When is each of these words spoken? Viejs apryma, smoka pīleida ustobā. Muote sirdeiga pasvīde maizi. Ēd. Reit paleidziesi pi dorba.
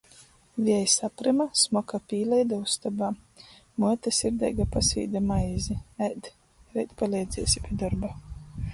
Viejs 0.67 0.93
apryma, 1.07 1.45
smoka 1.63 1.99
pīleida 2.13 2.59
ustobā. 2.69 3.11
Muote 3.83 4.15
sirdeiga 4.23 4.69
pasvīde 4.79 5.25
maizi. 5.29 5.81
Ēd. 6.11 6.35
Reit 6.75 7.01
paleidziesi 7.05 7.67
pi 7.69 7.83
dorba. 7.85 8.17